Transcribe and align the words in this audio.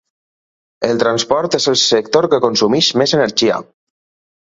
El 0.85 1.01
transport 1.03 1.57
és 1.57 1.67
el 1.71 1.77
sector 1.81 2.27
que 2.31 2.39
consumeix 2.47 2.87
més 3.03 3.13
energia. 3.19 3.61